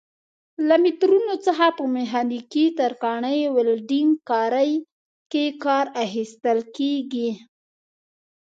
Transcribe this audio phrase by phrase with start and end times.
[0.67, 4.71] له مترونو څخه په میخانیکي، ترکاڼۍ، ولډنګ کارۍ
[5.31, 7.29] کې کار اخیستل کېږي.